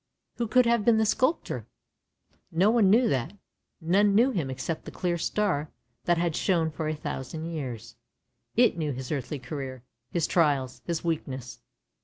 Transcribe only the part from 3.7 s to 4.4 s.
none knew